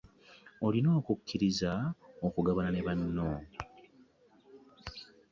[0.65, 1.71] Olina okukiriza
[2.27, 3.31] okugabana ne banno.